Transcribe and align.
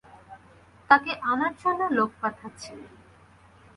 তাকে 0.89 1.11
আনার 1.31 1.53
জন্যে 1.61 1.87
লোক 1.97 2.09
পাঠাচ্ছি। 2.21 2.71